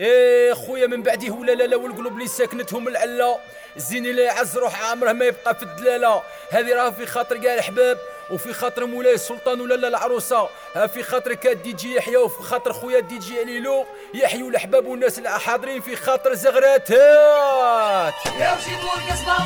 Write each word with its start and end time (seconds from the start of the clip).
إيه 0.00 0.52
خويا 0.54 0.86
من 0.86 1.02
بعديه 1.02 1.30
ولا 1.30 1.52
لا 1.52 1.64
لا 1.64 1.76
والقلوب 1.76 2.12
اللي 2.12 2.26
ساكنتهم 2.28 2.88
العلا 2.88 3.38
زيني 3.76 4.12
لا 4.12 4.22
يعز 4.22 4.58
روح 4.58 4.82
عمره 4.90 5.12
ما 5.12 5.24
يبقى 5.24 5.54
في 5.54 5.62
الدلالة. 5.62 6.22
هذه 6.50 6.74
راه 6.74 6.90
في 6.90 7.06
خاطر 7.06 7.36
كاع 7.36 7.54
الحباب 7.54 7.98
وفي 8.30 8.52
خاطر 8.52 8.86
مولاي 8.86 9.14
السلطان 9.14 9.60
ولا 9.60 9.74
لا 9.74 9.88
العروسة. 9.88 10.48
ها 10.74 10.86
في 10.86 11.02
خاطرك 11.02 11.46
الدي 11.46 11.72
جي 11.72 11.94
يحيى 11.94 12.16
وفي 12.16 12.42
خاطر 12.42 12.72
خويا 12.72 12.98
الدي 12.98 13.18
جي 13.18 13.40
عليلو 13.40 13.86
يحيوا 14.14 14.50
الاحباب 14.50 14.86
والناس 14.86 15.18
اللي 15.18 15.30
حاضرين 15.40 15.80
في 15.80 15.96
خاطر 15.96 16.34
زغرات 16.34 16.90
يا 16.90 18.12
وجيبوا 18.54 18.94
القصبة 18.96 19.36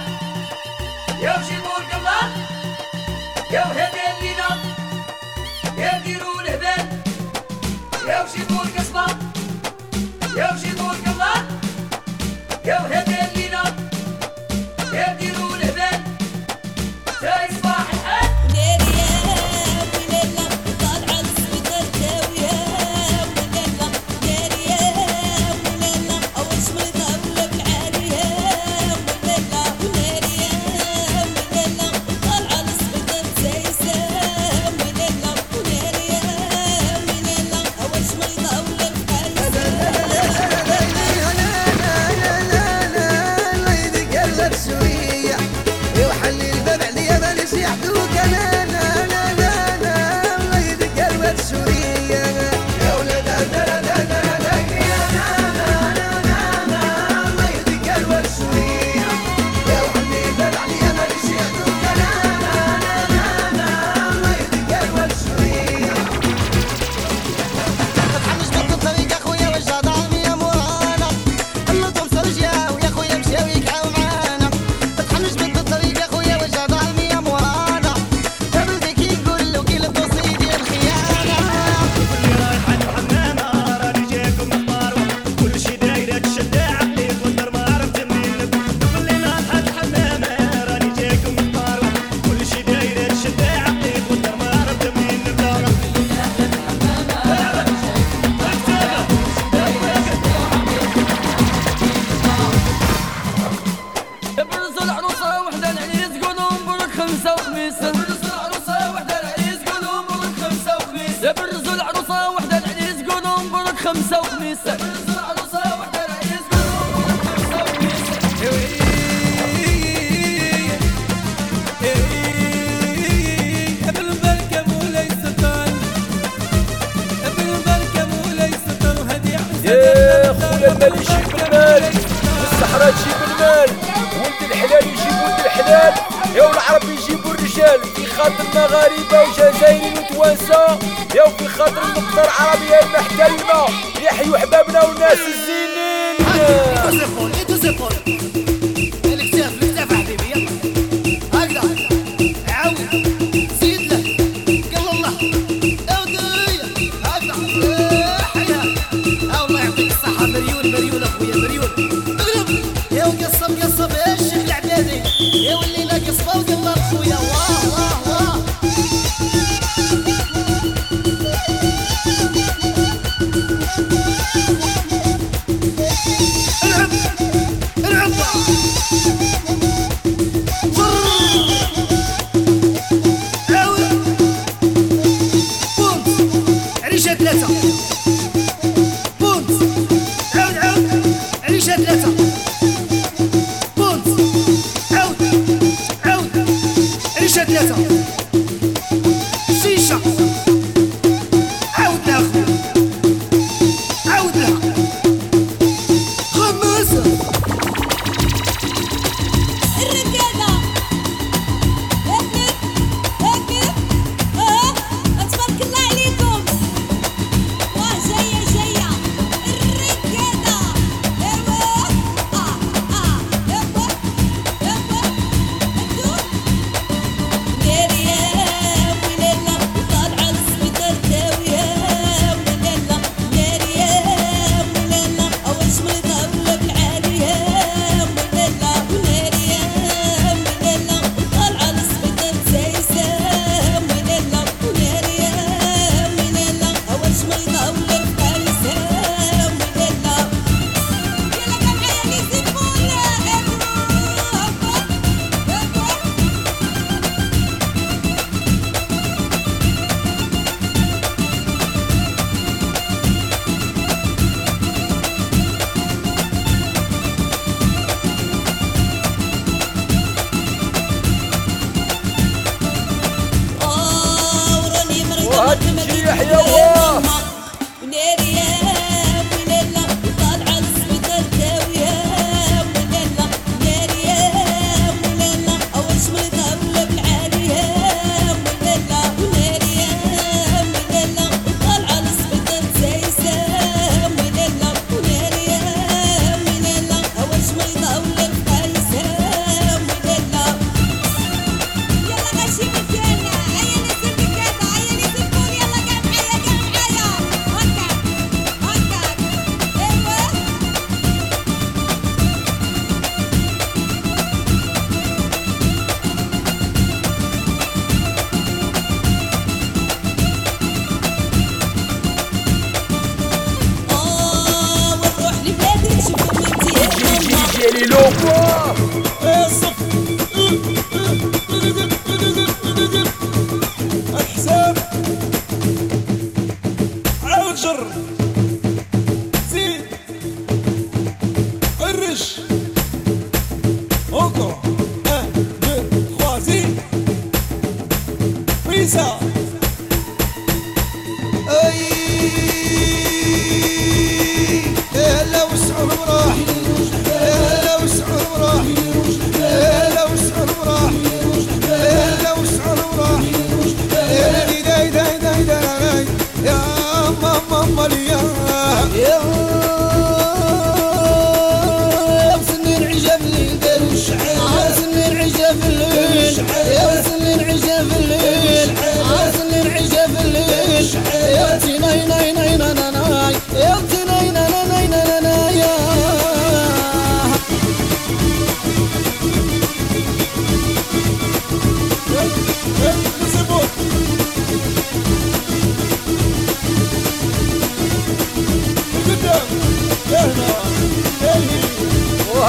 يا 1.22 1.36
وجيبوا 1.38 1.78
القمه 1.78 2.32
يا 3.52 3.60
وهدي 3.60 4.15
Go 12.66 12.74
ahead. 12.78 13.05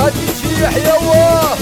وهادي 0.08 0.26
تجي 0.26 0.64
يحيى 0.64 0.92
واه 1.08 1.58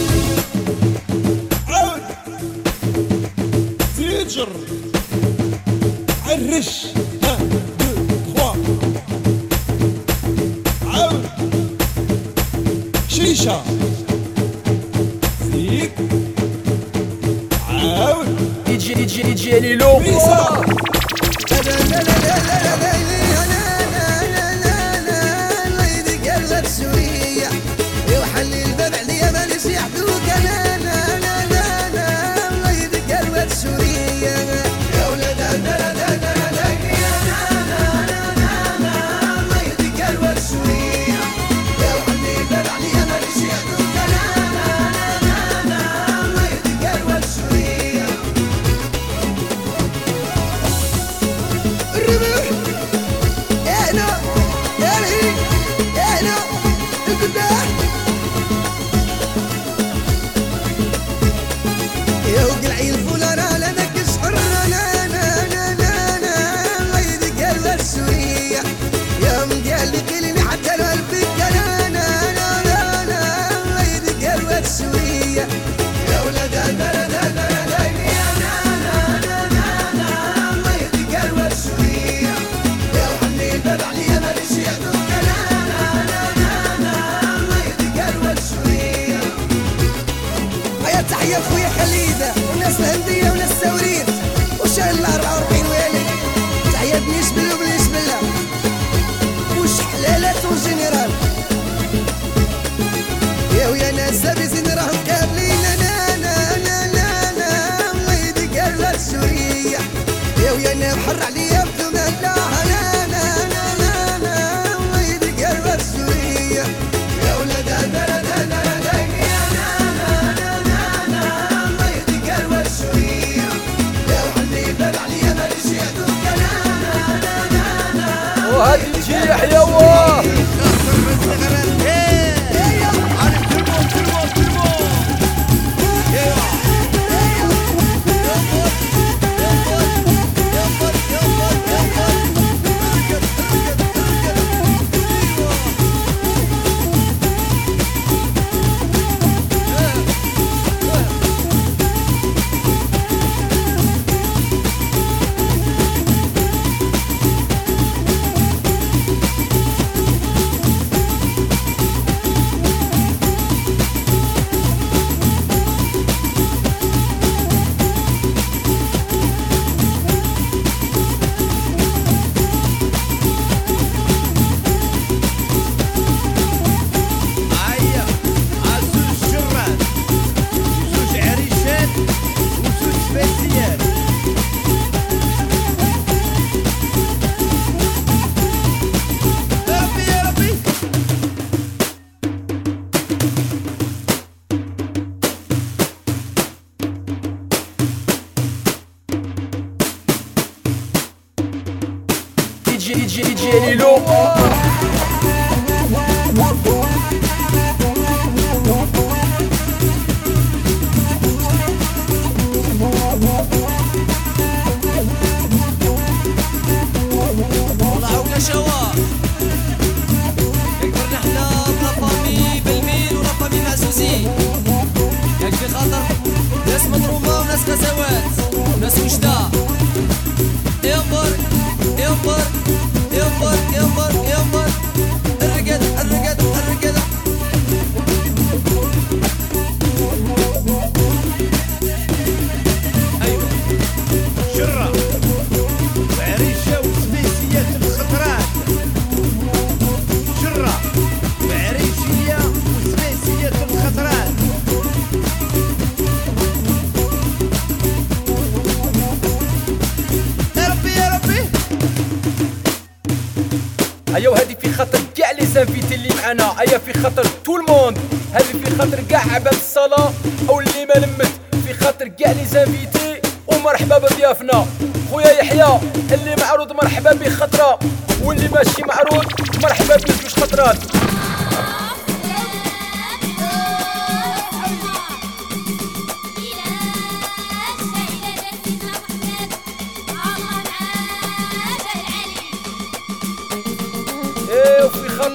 أنا 266.35 266.61
أيا 266.61 266.77
في 266.77 266.93
خطر 266.93 267.25
طول 267.45 267.65
موند 267.69 267.97
هل 268.33 268.43
في 268.43 268.75
خطر 268.75 268.99
كاع 269.09 269.21
عباد 269.33 269.53
الصلاة؟ 269.53 270.13
أو 270.49 270.59
اللي 270.59 270.85
ما 270.85 270.93
لمت؟ 270.93 271.31
في 271.65 271.73
خطر 271.73 272.07
كاع 272.07 272.31
لي 272.31 272.45
زانفيتي؟ 272.45 273.21
ومرحبا 273.47 273.97
بضيافنا. 273.97 274.65
خويا 275.11 275.31
يحيى 275.31 275.79
اللي 276.11 276.35
معروض 276.41 276.71
مرحبا 276.71 277.13
بخطرة. 277.13 277.79
واللي 278.23 278.47
ماشي 278.47 278.81
معروض 278.81 279.25
مرحبا 279.63 279.95
بجوج 279.95 280.33
خطرات. 280.39 280.77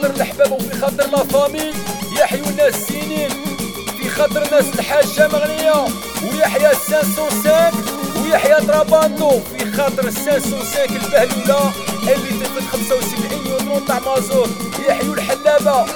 خاطر 0.00 0.14
الحباب 0.16 0.52
وفي 0.52 0.80
خاطر 0.80 1.10
لا 1.10 1.24
فامي 1.24 1.72
يحيو 2.20 2.44
الناس 2.44 2.74
السنين 2.74 3.30
في 3.98 4.10
خاطر 4.10 4.50
ناس 4.50 4.64
الحاجة 4.74 5.28
مغنية. 5.28 5.84
ويحيى 6.22 6.74
505 6.74 7.70
ويحيى 8.22 8.66
طرابانتو 8.66 9.40
في 9.40 9.72
خاطر 9.72 10.02
505 10.02 10.84
البهلولة. 10.84 11.72
اللي 12.02 12.30
تفت 12.30 12.62
75 12.72 13.46
يونيو 13.46 13.86
تاع 13.86 13.98
مازوت 13.98 14.50
يحيو 14.88 15.14
الحلابة. 15.14 15.86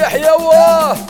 يحيى 0.00 0.30
الله. 0.34 1.09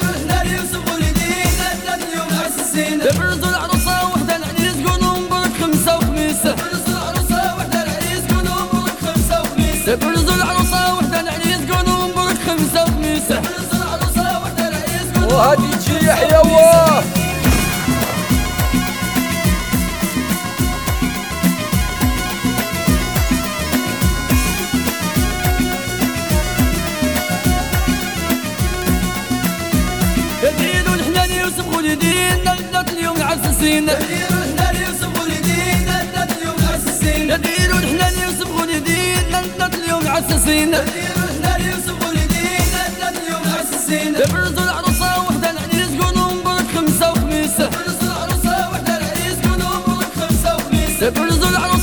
ولدينا 32.21 32.53
لذة 32.53 32.91
اليوم 32.91 33.21
عززينا 33.21 33.93
نديرو 37.37 37.75
حنا 37.75 38.09
اللي 38.09 38.21
يوسف 38.23 38.49
ولدينا 38.59 39.37
لذة 39.41 39.75
اليوم 39.83 40.07
عززينا 40.07 40.81
نديرو 40.81 41.23
حنا 41.27 41.55
اللي 41.55 41.69
يوسف 41.71 41.97
ولدينا 42.07 42.81
لذة 42.97 43.09
اليوم 43.21 43.43
عززينا 43.59 44.19
نديرو 44.19 44.63
العروسة 44.63 45.09
وحدة 45.19 45.49
العريس 45.51 45.91
كونوا 46.01 46.33
مبروك 46.33 46.67
خمسة 46.75 47.11
وخميسة 47.11 47.69
تبرزو 47.69 48.07
العروسة 48.11 48.69
وحدة 48.69 48.97
العريس 48.97 49.37
كونوا 49.43 49.77
مبروك 49.77 50.13
خمسة 50.19 50.55
وخميسة 50.55 51.09
تبرزو 51.09 51.47
العروسة 51.49 51.80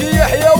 حجي 0.00 0.16
يحيى 0.16 0.50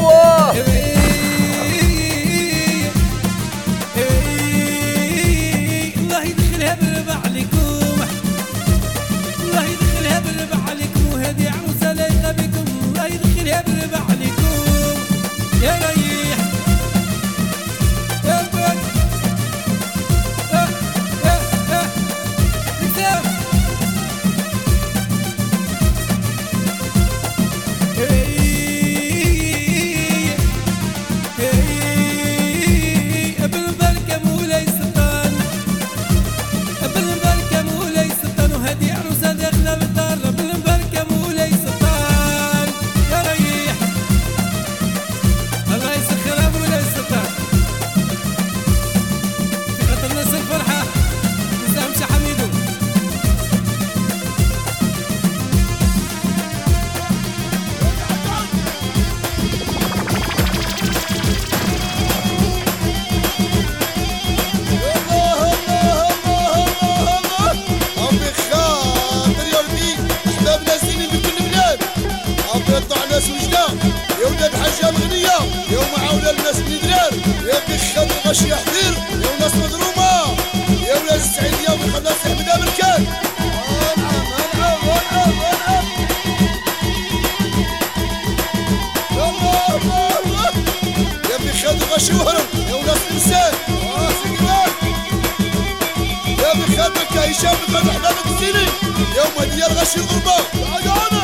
ماشي 92.01 92.13
وهرب 92.15 92.45
آه، 92.55 92.71
يا 92.71 92.75
ولاد 92.75 92.99
الانسان 93.11 93.53
يا 96.39 96.53
بخاتك 96.55 97.17
يا 97.17 97.31
هشام 97.31 97.57
بن 97.69 97.91
حلال 97.91 98.15
ديال 99.55 99.77
الغربه 99.97 100.33
عاد 100.73 100.89
عاد 100.89 101.20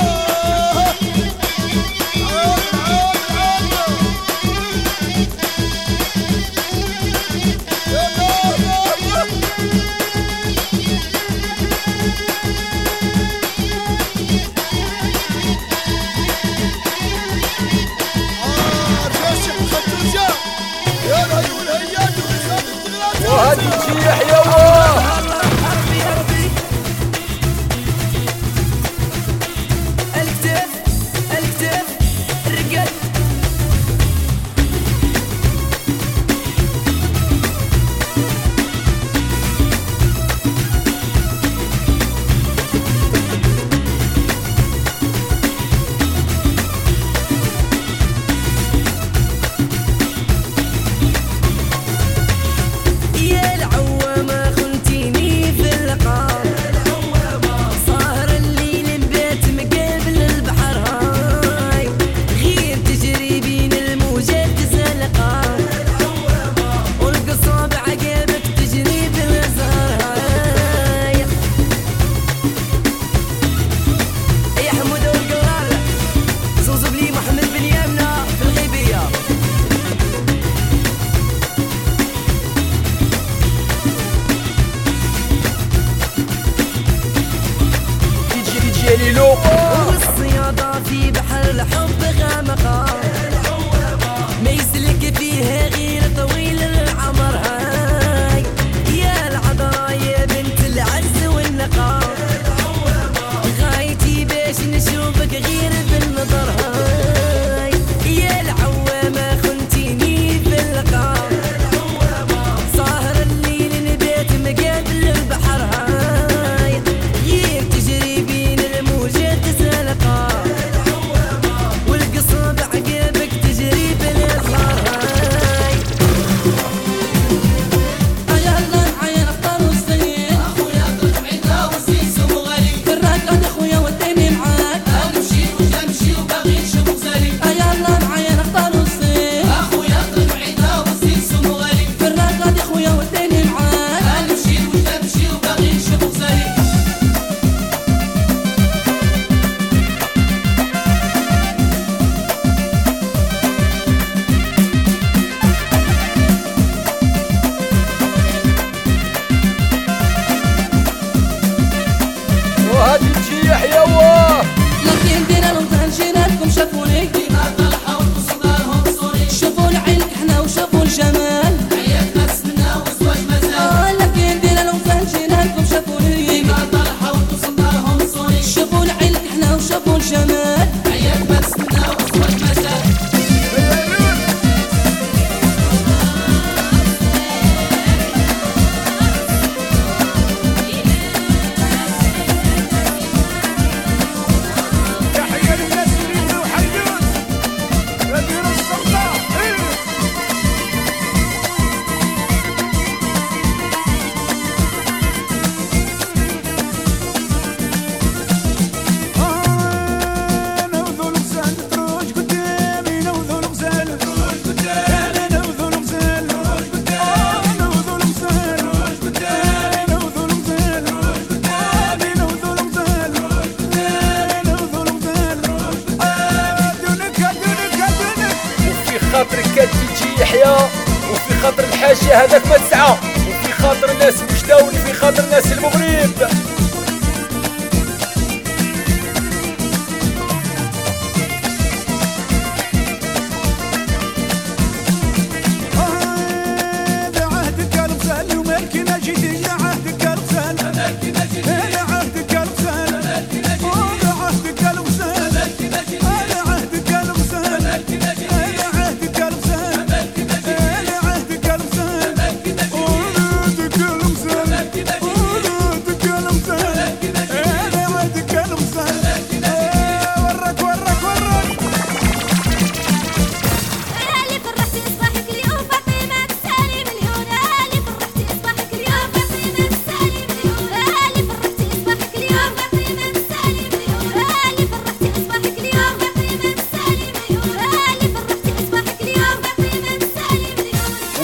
والصيادة 89.89 90.73
في 90.85 91.11
بحر 91.11 91.51
الحب 91.51 92.03
غامقة. 92.21 92.86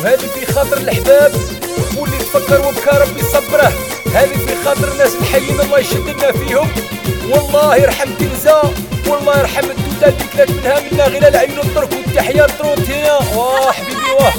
وهذه 0.03 0.27
في 0.35 0.53
خاطر 0.53 0.77
الحباب 0.77 1.33
واللي 1.97 2.19
تفكر 2.19 2.61
وبكى 2.67 2.91
ربي 2.91 3.23
صبره. 3.23 3.73
هذه 4.15 4.37
في 4.47 4.65
خاطر 4.65 4.93
الناس 4.93 5.15
الحيين 5.15 5.61
الله 5.61 5.79
يشدنا 5.79 6.33
فيهم. 6.33 6.69
والله 7.29 7.77
يرحم 7.77 8.09
كنزة 8.21 8.63
والله 9.07 9.39
يرحم 9.39 9.71
الدودة 9.71 10.09
اللي 10.09 10.25
كلات 10.35 10.51
منها 10.51 10.81
منا 10.81 11.05
غير 11.05 11.29
العيون 11.29 11.59
الطرق 11.59 11.91
والتحية. 11.93 12.47
طروت 12.47 12.91
هنا. 12.91 13.17
واه 13.37 13.73
حبيبي 13.73 14.11
واه 14.21 14.33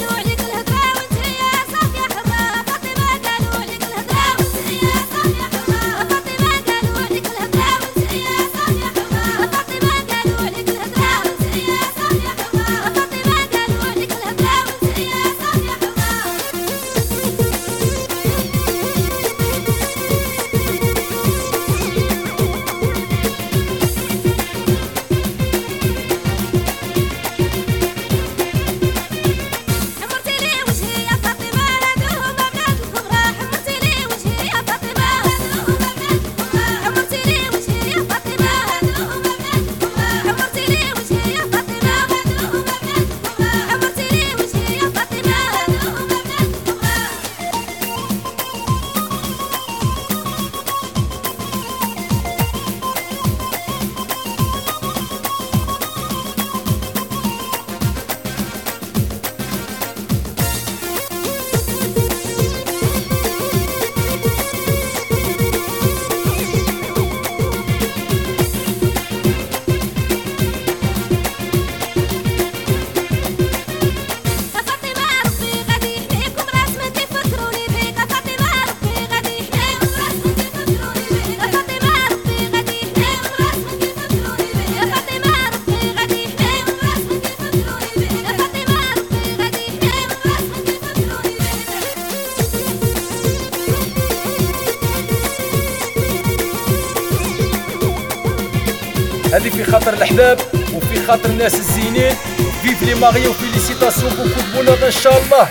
خاطر 99.74 99.92
الأحباب 99.92 100.40
وفي 100.74 101.06
خاطر 101.06 101.30
الناس 101.30 101.54
الزينين. 101.54 102.14
فيف 102.62 102.82
لي 102.82 102.94
ماريو 102.94 103.32
فيليسيتاسيون 103.32 104.10
بوكو 104.10 104.40
بونور 104.54 104.86
ان 104.86 104.90
شاء 104.90 105.22
الله 105.22 105.48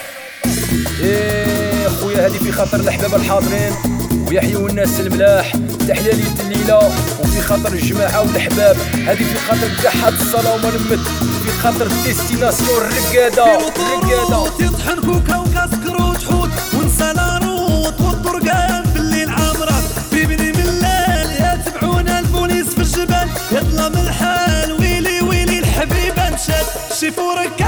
إيه 1.00 1.88
خويا 1.88 2.28
هذه 2.28 2.38
في 2.38 2.52
خاطر 2.52 2.80
الأحباب 2.80 3.16
الحاضرين. 3.16 3.74
ويحيوا 4.28 4.70
الناس 4.70 5.00
الملاح. 5.00 5.52
تحيا 5.88 6.14
لي 6.14 6.24
الليلة. 6.40 6.78
وفي 7.20 7.42
خاطر 7.42 7.74
الجماعة 7.74 8.22
والحباب 8.22 8.78
هذه 9.08 9.24
في 9.24 9.38
خاطر 9.48 9.68
تحت 9.84 10.14
الصلاة 10.22 10.54
وما 10.54 10.70
نمت 10.70 11.08
في 11.44 11.52
خاطر 11.64 11.86
الديستيناسيون 11.86 12.82
الرقادة. 12.82 13.56
الرقادة. 13.56 14.50
تطحن 14.50 15.02
كوكا 15.02 15.38
وكاسكروت 15.38 16.24
حوت. 16.24 16.50
ونسى 16.74 17.14
لاروت 17.16 18.02
والطرقان 18.02 18.83
for 27.14 27.38
a 27.38 27.63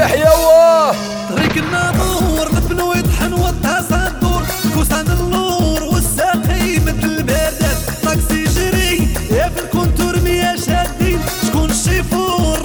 يحيى 0.00 0.22
واه 0.24 0.94
طريق 1.30 1.56
الناظور 1.56 2.48
يطحن 2.96 3.32
النور 5.10 5.82
والساقي 5.82 6.78
مثل 6.80 7.22
طاكسي 8.04 8.44
جري 8.44 9.08
يا 9.30 9.48
في 9.48 9.60
الكونتور 9.64 10.20
شادين. 10.56 11.20
شكون 11.46 11.70
الشيفور 11.70 12.58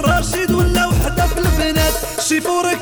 ولا 0.50 0.86
وحدة 0.86 1.26
في 1.26 1.38
البنات؟ 1.38 1.92
شيفورك 2.28 2.75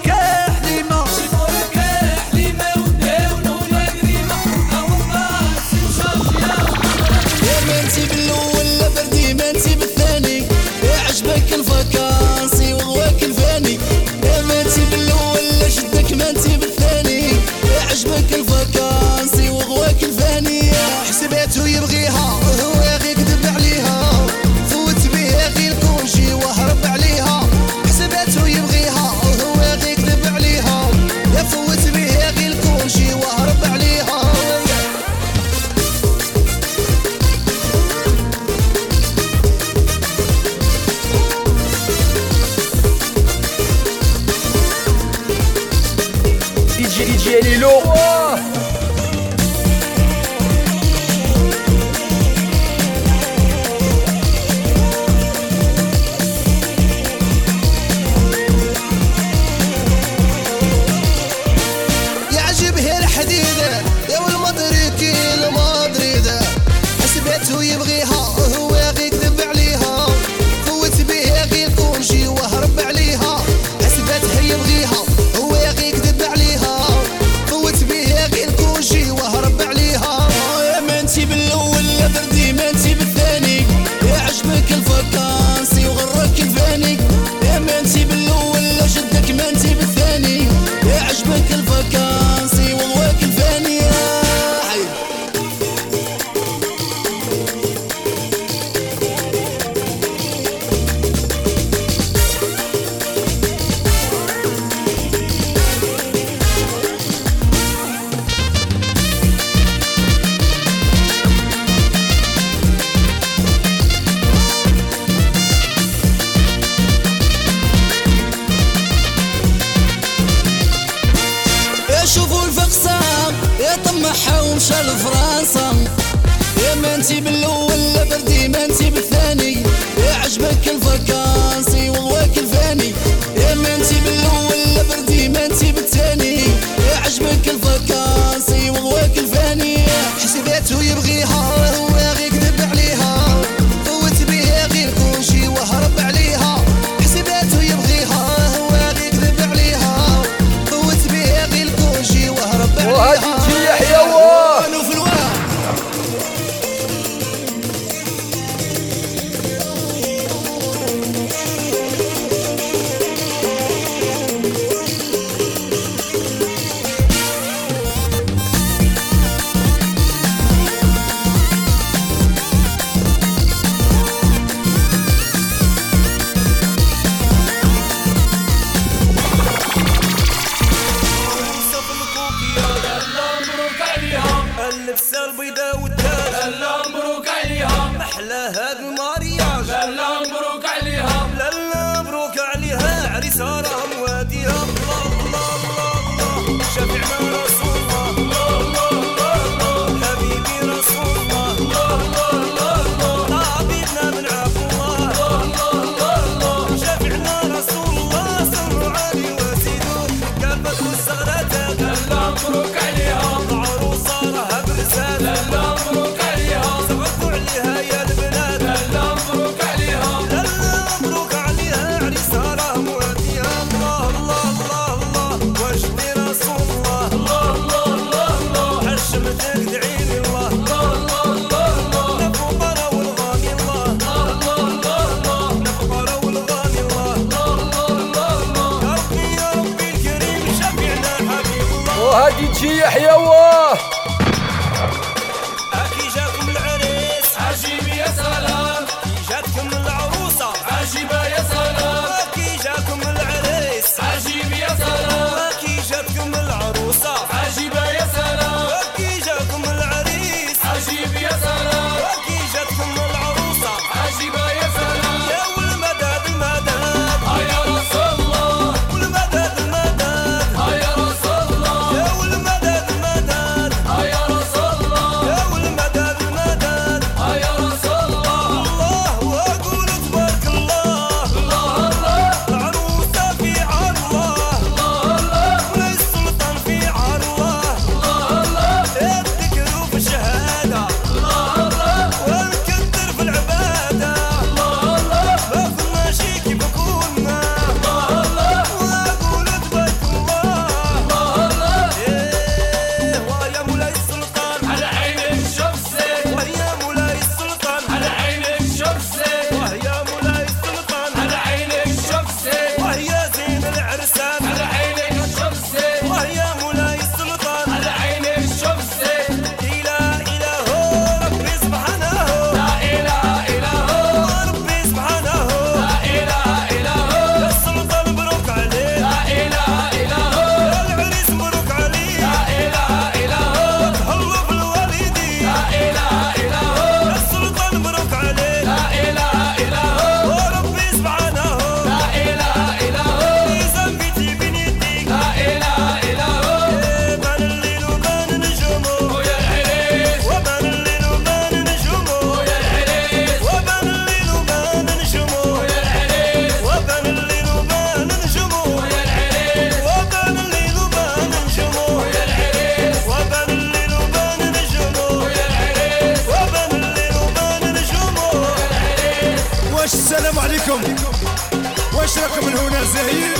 هنا 372.60 372.84
زايد 372.84 373.38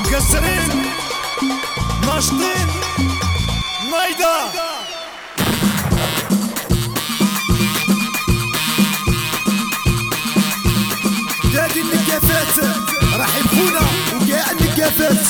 مكسرين. 0.00 0.92
ناشطين. 2.06 2.68
نايضه 3.90 4.34
قاعد 11.54 11.76
النقافات 11.76 12.64
راح 13.18 13.28
يبقونا 13.36 13.80
وقاع 14.14 14.50
النقافات 14.50 15.26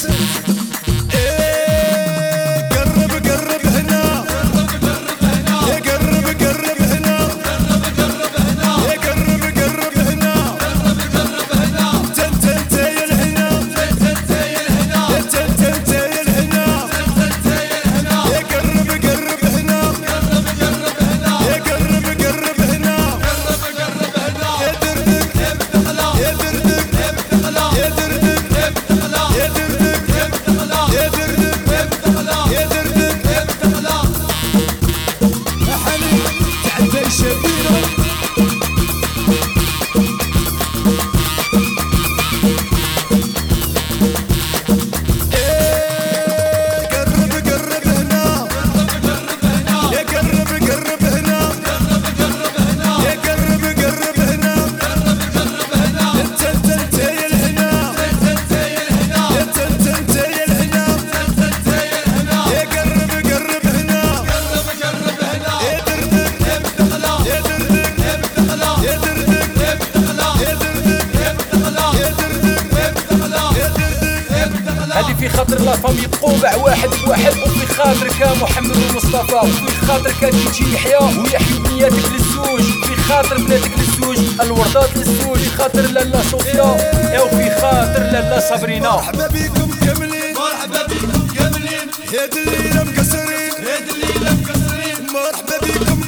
وفي 75.25 75.37
خاطر 75.37 75.61
لا 75.61 75.73
فامي 75.73 76.07
تقوبع 76.07 76.57
واحد 76.57 76.89
بواحد 77.05 77.33
وفي 77.39 77.67
خاطرك 77.67 78.21
يا 78.21 78.35
محمد 78.43 78.77
ومصطفى 78.77 79.35
وفي 79.35 79.87
خاطرك 79.87 80.21
تيجي 80.21 80.75
يحيى 80.75 80.97
ويحيو 80.97 81.59
بنياتك 81.59 82.13
للزوج 82.13 82.63
في 82.63 82.97
خاطر 82.97 83.37
بناتك 83.39 83.71
للزوج 83.79 84.19
الوردات 84.41 84.97
للزوج 84.97 85.39
في 85.39 85.51
خاطر 85.51 85.81
لالا 85.81 86.23
صوفيا 86.31 86.63
وفي 86.63 87.51
خاطر 87.61 88.01
لالا 88.01 88.41
صابرينا. 88.41 88.91
مرحبا 88.91 89.27
بكم 89.27 89.71
كاملين 89.87 90.35
مرحبا 90.35 90.87
بكم 90.87 91.27
كاملين 91.39 91.89
هاد 92.21 92.35
الليلة 92.35 92.85
مكسرين. 92.85 93.53
هاد 93.67 93.89
الليلة 93.89 94.33
مكسرين. 94.33 95.07
مرحبا 95.15 95.59
بكم 95.67 96.04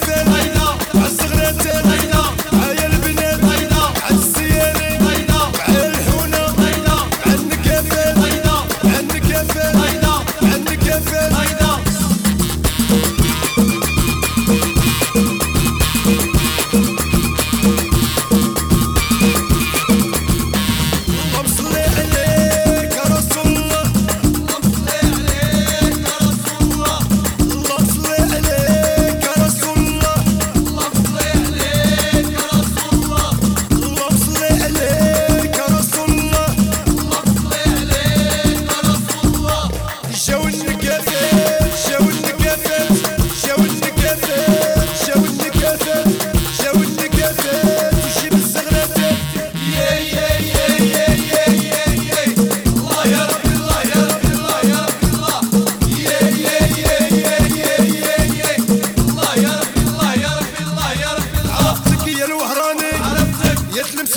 feliz. 0.00 0.49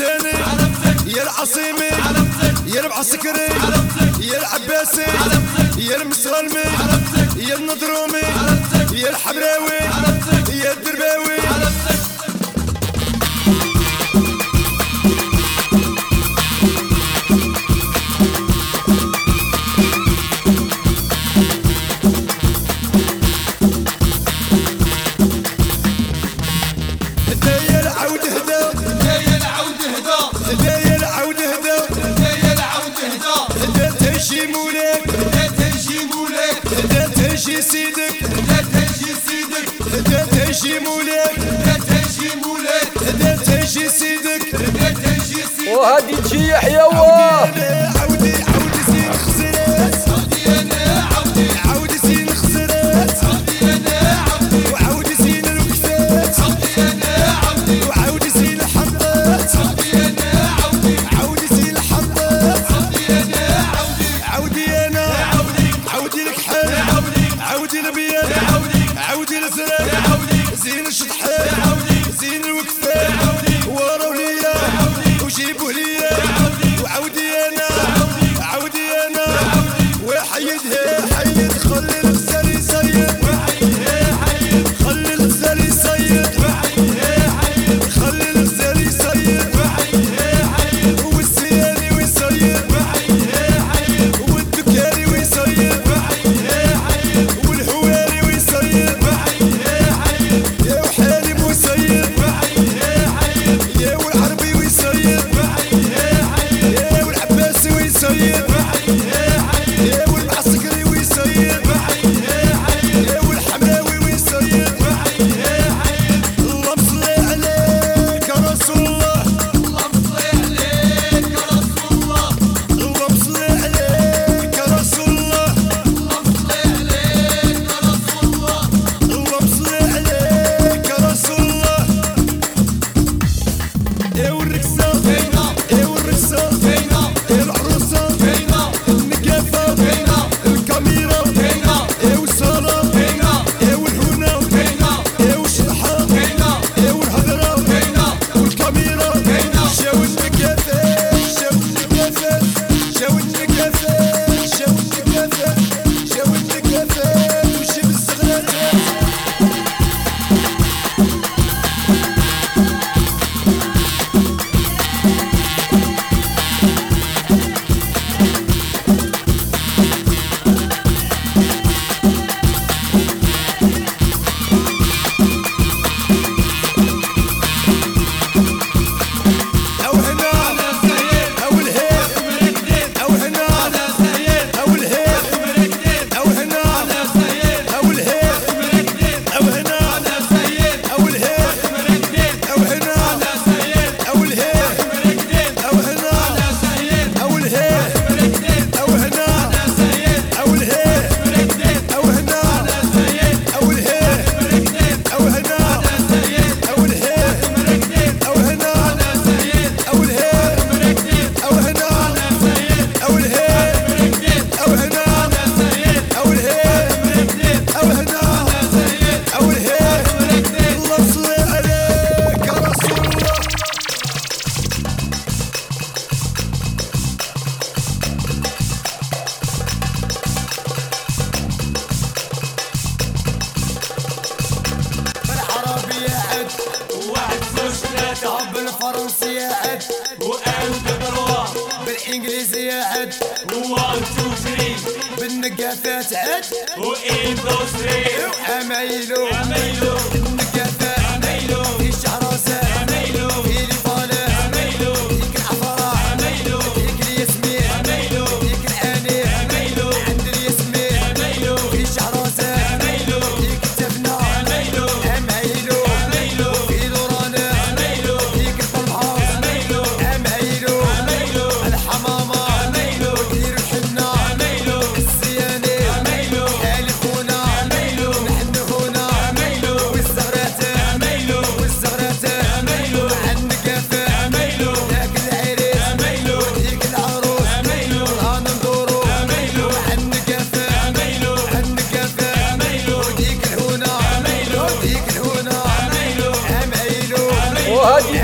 الحسيني 0.03 1.15
يا 1.15 1.23
العصيمي. 1.23 1.91
يا 2.67 2.85
العسكري. 2.85 3.47
يا 4.19 4.37
العباسي. 4.37 5.05
يا 5.77 5.95
المسلمي 6.01 6.65
يا 7.37 7.55
النضرومي. 7.55 8.27
يا 8.93 9.09
الحبراوي. 9.09 9.79
يا 10.49 10.71
الدرباوي. 10.73 11.37
تهشي 37.53 37.61
سيدك 37.61 38.23
لا 38.49 38.61
تهشي 38.73 39.13
سيدك. 39.27 40.09
لا 40.09 40.25
تهشي 40.25 40.79
مولاك 40.79 41.37
لا 41.37 41.73
تهشي 41.73 42.35
مولاك 42.35 42.91
لا 43.19 43.35
تهشي 43.35 43.89
سيدك 43.89 44.53
لا 44.53 44.89
تهشي 44.89 45.43
سيدك. 45.57 45.77
وهادي 45.77 46.15
تجي 46.15 46.47
يحيى 46.47 46.77
عودي. 46.77 48.52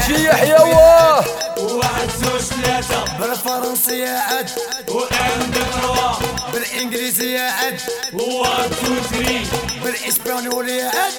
الشيح 0.10 0.44
يواه 0.44 1.24
واحد 1.60 2.10
زوج 2.22 2.42
ثلاثة 2.42 3.04
بالفرنسية 3.20 4.10
عد. 4.10 4.50
وان 4.88 5.52
تروا 5.54 6.12
بالإنجليزية 6.54 7.40
عد. 7.40 7.82
وان 8.14 8.70
تو 8.70 9.02
ثري 9.12 9.48
بالإسبانيولية 9.84 10.84
عد. 10.84 11.14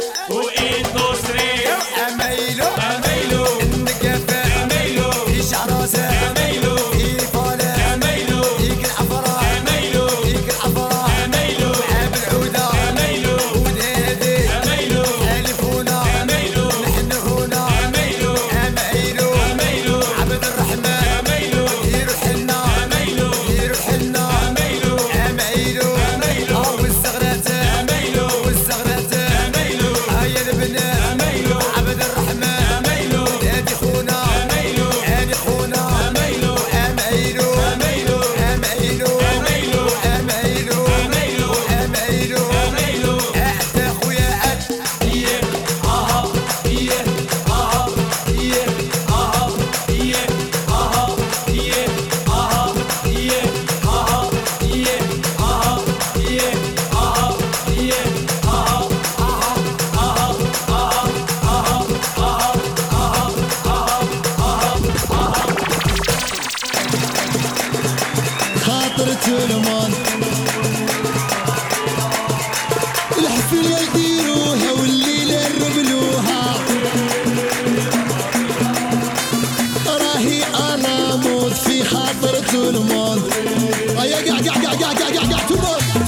got, 84.27 84.45
got, 84.45 84.63
got, 84.63 84.81
got, 84.81 84.99
got, 84.99 85.15
got, 85.15 85.31
got 85.31 85.49
too 85.49 85.57
much. 85.57 86.00